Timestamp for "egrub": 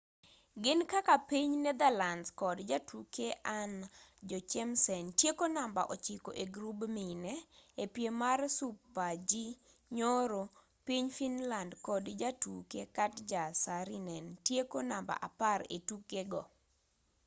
6.43-6.79